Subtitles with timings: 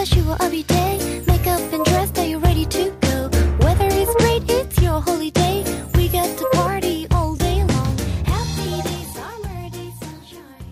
[0.00, 1.22] as usual every day.
[1.26, 3.28] Makeup and dress, are you ready to go?
[3.60, 5.62] Weather is great, it's your holiday.
[5.94, 7.92] We get to party all day long.
[8.24, 10.64] Happy day, summer days, sunshine.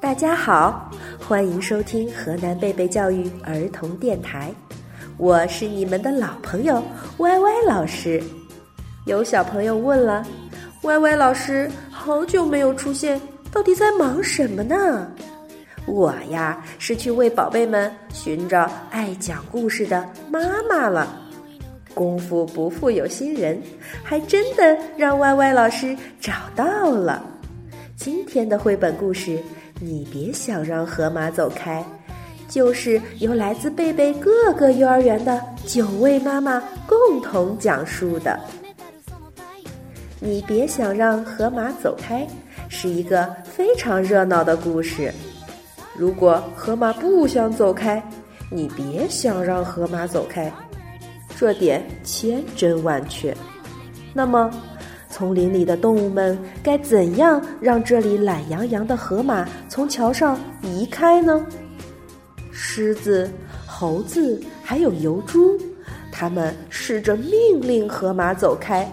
[0.00, 0.90] 大家好，
[1.28, 4.52] 欢迎收听河南贝贝教育儿童电台，
[5.16, 6.82] 我是你们的老朋友
[7.18, 8.20] 歪歪老师。
[9.06, 10.26] 有小朋友问了，
[10.82, 13.20] 歪歪老师好久没有出现，
[13.52, 15.08] 到底在忙什么呢？
[15.90, 21.16] 我呀是去为宝贝们寻找爱讲故事的妈妈了。
[21.92, 23.60] 功夫不负有心人，
[24.04, 27.22] 还真的让歪歪老师找到了。
[27.96, 29.42] 今天的绘本故事，
[29.80, 31.84] 你别想让河马走开，
[32.48, 38.38] 就是由来自贝贝各个幼儿园的九位妈妈共同讲述的。
[40.20, 42.26] 你别想让河马走开，
[42.68, 45.12] 是一个非常热闹的故事。
[46.00, 48.02] 如果河马不想走开，
[48.50, 50.50] 你别想让河马走开，
[51.36, 53.36] 这点千真万确。
[54.14, 54.50] 那么，
[55.10, 61.44] 丛林里的动物们该怎样让这里懒洋洋的河马从桥上移开呢？
[62.50, 63.30] 狮子、
[63.66, 65.54] 猴子还有油猪，
[66.10, 68.90] 他们试着命令河马走开。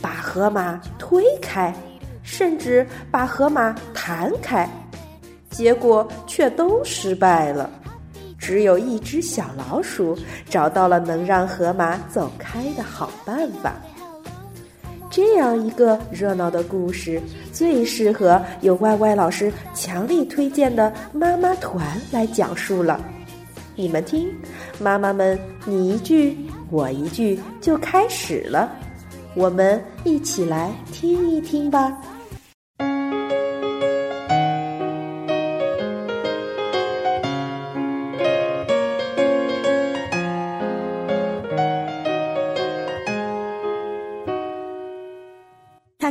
[0.00, 1.74] 把河马推开，
[2.22, 4.66] 甚至把河马弹开，
[5.52, 7.70] 结果却都失败了。
[8.36, 10.18] 只有一只小老鼠
[10.50, 13.74] 找到了能让河马走开的好办法。
[15.08, 23.00] 这样一个热闹的故事，最适合由歪歪老师强力推荐的妈妈团来讲述了。
[23.76, 24.28] 你们听，
[24.80, 26.36] 妈妈们你一句
[26.70, 28.72] 我一句，就开始了。
[29.34, 31.96] 我们一起来听一听吧。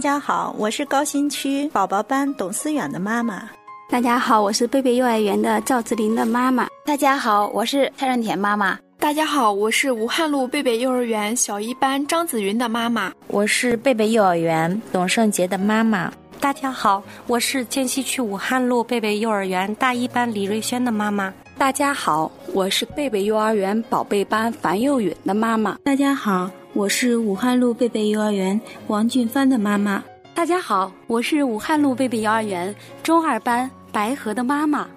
[0.01, 3.47] 家好，我是高新区宝宝班董思远的妈妈。
[3.88, 6.67] 大家好，我是贝贝幼儿园的赵志林的妈妈。
[6.84, 8.79] 大家好，我是蔡润田妈妈。
[8.97, 13.12] 大家好，我是武汉路贝贝幼儿园小一班张子云的妈妈。
[13.28, 16.12] 我是贝贝幼儿园董胜杰的妈妈。
[16.39, 21.31] 大家好，我是涧西区武汉路贝贝幼儿园大一班李瑞轩的妈妈。
[21.59, 25.78] 大家好，我是贝贝幼儿园宝贝班樊幼允的妈妈。
[25.83, 30.01] 大家好，我是武汉路贝贝幼儿园王俊帆的妈妈。
[30.33, 32.73] 大家好，我是武汉路贝贝幼儿园
[33.03, 34.87] 中二班白河的妈妈。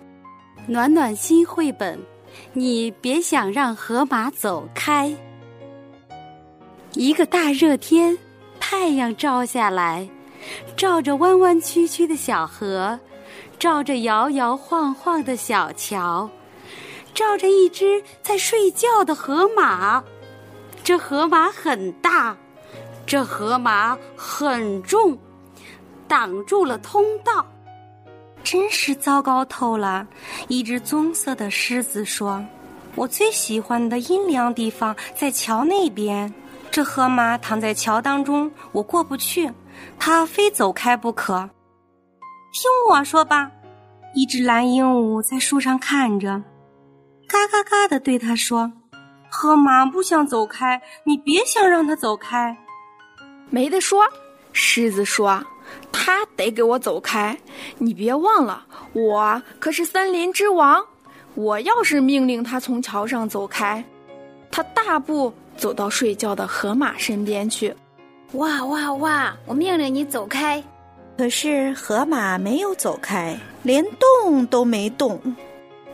[0.69, 1.99] 暖暖心绘本，
[2.53, 5.13] 你别想让河马走开。
[6.93, 8.17] 一个大热天，
[8.61, 10.09] 太阳照下来，
[10.77, 13.01] 照着弯弯曲曲的小河，
[13.59, 16.31] 照着摇摇晃晃的小桥，
[17.13, 20.05] 照着一只在睡觉的河马。
[20.85, 22.37] 这河马很大，
[23.07, 25.19] 这河马很重，
[26.07, 27.45] 挡住了通道。
[28.43, 30.07] 真是糟糕透了！
[30.49, 32.45] 一只棕色的狮子说
[32.95, 36.31] ：“我最喜欢的阴凉地方在桥那边。
[36.71, 39.51] 这河马躺在桥当中，我过不去，
[39.99, 41.49] 它非走开不可。
[42.53, 43.51] 听我说吧。”
[44.15, 46.43] 一只蓝鹦鹉在树上看着，
[47.27, 48.71] 嘎嘎嘎的对它说
[49.37, 52.57] ：“河马不想走开，你别想让它走开。”
[53.51, 54.05] 没得说，
[54.53, 55.45] 狮子说。
[55.91, 57.37] 它得给我走开！
[57.79, 60.85] 你别忘了，我可是森林之王。
[61.35, 63.83] 我要是命令它从桥上走开，
[64.51, 67.75] 它大步走到睡觉的河马身边去。
[68.33, 69.35] 哇哇哇！
[69.47, 70.63] 我命令你走开，
[71.17, 73.85] 可是河马没有走开，连
[74.23, 75.21] 动都没动。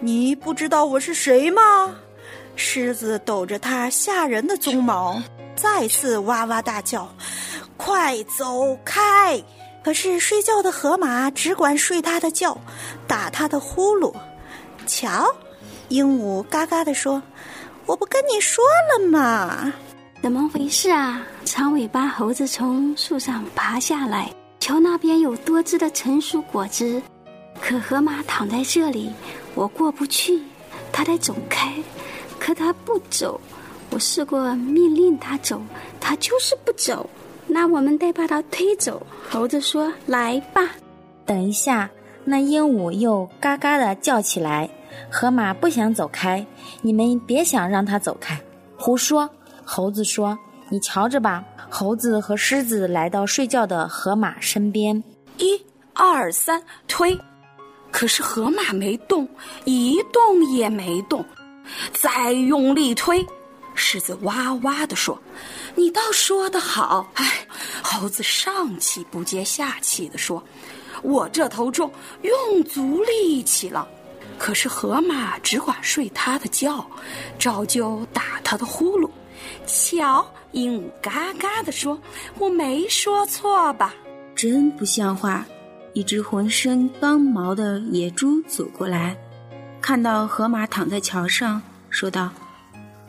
[0.01, 1.95] 你不知道我是谁吗？
[2.57, 5.23] 狮子抖着它吓人的鬃毛，
[5.57, 7.09] 再次哇哇大叫
[7.77, 9.43] ：“快走开！”
[9.83, 12.57] 可是睡觉的河马只管睡它的觉，
[13.07, 14.15] 打它的呼噜。
[14.87, 15.27] 瞧，
[15.89, 17.23] 鹦鹉嘎嘎地说
[17.87, 19.73] ：“我不跟你说了吗？
[20.23, 24.31] 怎么回事啊？”长尾巴猴子从树上爬下来，
[24.61, 27.01] 瞧那边有多汁的成熟果汁。
[27.59, 29.11] 可河马躺在这里，
[29.55, 30.43] 我过不去，
[30.93, 31.73] 它得走开。
[32.41, 33.41] 可它不走，
[33.91, 35.63] 我试过命令它走，
[36.01, 37.09] 它就是不走。
[37.47, 39.07] 那我们得把它推走。
[39.29, 40.63] 猴子说：“来吧。”
[41.27, 41.89] 等一下，
[42.25, 44.69] 那鹦鹉又嘎嘎的叫起来。
[45.11, 46.45] 河马不想走开，
[46.83, 48.41] 你们别想让它走开。
[48.77, 49.29] 胡说！
[49.65, 50.37] 猴子说
[50.71, 55.01] ：“你瞧着吧。”猴子和狮子来到睡觉的河马身边，
[55.39, 55.61] 一、
[55.93, 57.17] 二、三，推！
[57.93, 59.29] 可是河马没动，
[59.65, 61.25] 一动也没动。
[61.93, 63.27] 再用力推，
[63.75, 65.21] 狮子哇哇地说
[65.75, 67.47] ：“你倒说得好！”哎，
[67.83, 70.43] 猴子上气不接下气地说
[71.03, 71.91] ：“我这头重，
[72.23, 73.87] 用足力气了。”
[74.39, 76.85] 可是河马只管睡他的觉，
[77.39, 79.11] 照旧打他的呼噜。
[79.67, 82.01] 瞧，鹦鹉嘎嘎地说
[82.39, 83.95] ：“我没说错吧？”
[84.35, 85.47] 真不像话！
[85.93, 89.17] 一只浑身刚毛的野猪走过来，
[89.81, 92.31] 看到河马躺在桥上，说道：“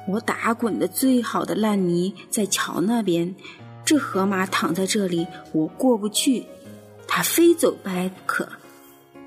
[0.08, 3.36] 我打滚的最好的烂泥在桥那边，
[3.86, 6.46] 这河马躺在这里，我过不去，
[7.08, 8.48] 他非走开不可。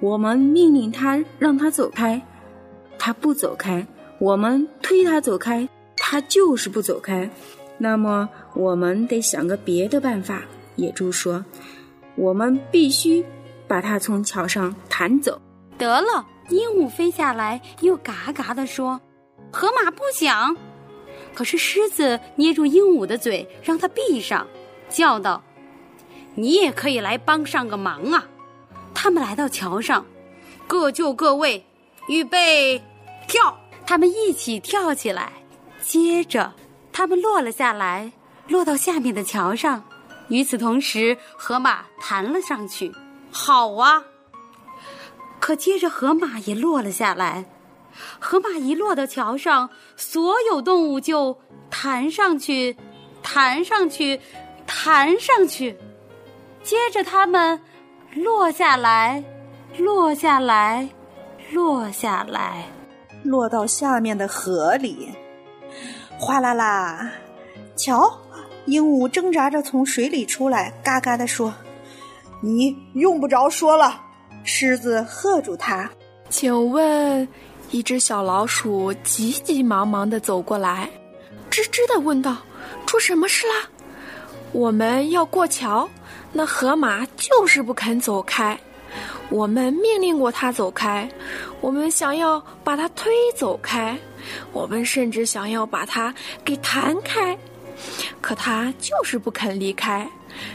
[0.01, 2.21] 我们命令他让他走开，
[2.99, 3.87] 他不走开；
[4.19, 7.31] 我们推他走开，他就是不走开。
[7.79, 10.43] 那么我们得想个别的办法。”
[10.77, 11.45] 野猪说。
[12.17, 13.25] 我们必须
[13.67, 15.41] 把它从桥上弹走。
[15.77, 19.01] 得了，鹦鹉飞下来，又嘎嘎地说
[19.51, 20.57] ：“河马不想。”
[21.35, 24.47] 可是狮子捏住鹦鹉的嘴，让它闭上，
[24.89, 25.43] 叫道
[26.37, 28.25] ：“你也可以来帮上个忙啊！”
[28.95, 30.07] 他们来到桥上，
[30.67, 31.65] 各就各位，
[32.09, 32.83] 预备，
[33.27, 33.59] 跳！
[33.87, 35.33] 他们一起跳起来，
[35.83, 36.53] 接着
[36.93, 38.13] 他们落了下来，
[38.49, 39.83] 落到下面的桥上。
[40.29, 42.93] 与此同时，河马弹了上去。
[43.31, 44.05] 好啊！
[45.45, 47.45] 可接着河马也落了下来。
[48.19, 51.39] 河马一落到桥上，所有动物就
[51.69, 52.75] 弹上去，
[53.23, 54.19] 弹上去，
[54.67, 55.79] 弹上去。
[56.63, 57.61] 接着它们
[58.15, 59.23] 落下来，
[59.77, 60.89] 落下来，
[61.53, 62.65] 落下来，
[63.23, 65.11] 落到下面的河里。
[66.19, 67.11] 哗啦啦！
[67.77, 68.19] 瞧。
[68.65, 71.53] 鹦鹉挣扎着从水里出来，嘎嘎地说
[72.41, 74.04] ：“你用不着说了。”
[74.45, 75.91] 狮子喝住他
[76.29, 77.27] ：“请问，
[77.71, 80.89] 一只小老鼠急急忙忙地走过来，
[81.51, 82.37] 吱吱地问道
[82.87, 83.55] ：‘出什么事啦？’
[84.53, 85.89] 我们要过桥，
[86.31, 88.57] 那河马就是不肯走开。
[89.31, 91.09] 我们命令过它走开，
[91.61, 93.99] 我们想要把它推走开，
[94.53, 96.15] 我们甚至想要把它
[96.45, 97.37] 给弹开。”
[98.21, 100.09] 可它就是不肯离开，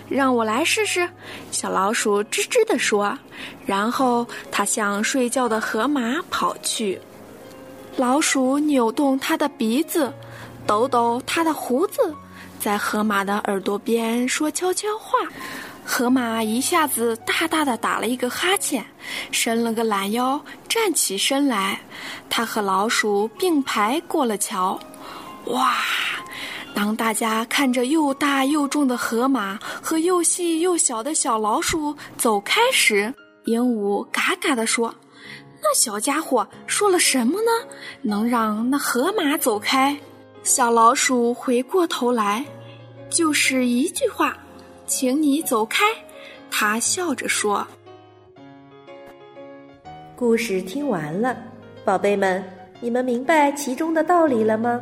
[0.08, 1.10] 让我来试试。
[1.52, 3.18] 小老鼠吱吱地说，
[3.66, 7.00] 然后它向睡觉的河马跑去。
[7.98, 10.14] 老鼠扭动它的鼻子，
[10.66, 12.14] 抖抖它的胡子，
[12.60, 15.18] 在河马的耳朵边说悄悄话。
[15.86, 18.86] 河马一下子大大的打了一个哈欠，
[19.32, 21.80] 伸了个懒腰，站起身来。
[22.30, 24.80] 它和老鼠并排过了桥。
[25.46, 25.78] 哇！
[26.80, 34.96] 当大家看着又大又重的河马和又细又小的小老鼠走开时，鹦鹉嘎嘎地说
[35.62, 37.52] ：“那小家伙说了什么呢？
[38.02, 40.00] 能让那河马走开？”
[40.42, 42.46] 小老鼠回过头来，
[43.10, 44.38] 就是一句话
[44.88, 45.84] ：“请你走开。”
[46.50, 47.68] 他笑着说
[50.16, 51.36] ：“故事听完了，
[51.84, 52.42] 宝贝们，
[52.80, 54.80] 你们明白其中的道理了吗？”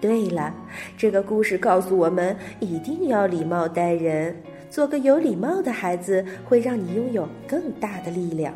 [0.00, 0.54] 对了，
[0.96, 4.36] 这个故事告诉我们一定要礼貌待人，
[4.68, 8.54] 做个有礼貌的孩子，会让你拥有更大的力量。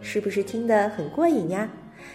[0.00, 1.68] 是不是听得很过瘾呀？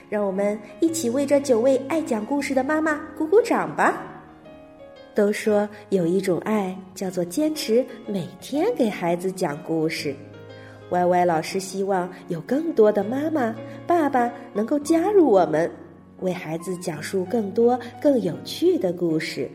[0.10, 4.03] 让我们一起为这九位爱讲故事的妈妈鼓鼓掌吧！
[5.15, 10.15] 都说有一种爱叫做坚持，每天给孩子讲故事。
[10.91, 13.55] 歪歪老师希望有更多的妈妈、
[13.86, 15.69] 爸爸能够加入我们。
[16.22, 19.50] 为孩子讲述更多更有趣的故事。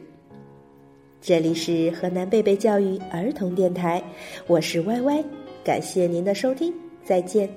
[1.20, 4.02] 这里是河南贝贝教育儿童电台，
[4.46, 5.24] 我是歪歪，
[5.64, 7.48] 感谢您的收听，再见。